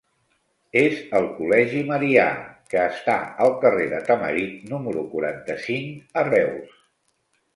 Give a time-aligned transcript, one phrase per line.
[0.83, 2.23] És el col·legi Marià,
[2.71, 6.75] que està al carrer de Tamarit número quaranta-cinc, a Reus.